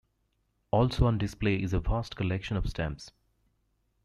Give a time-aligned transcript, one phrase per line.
[0.71, 3.11] Also on display is a vast collection of stamps.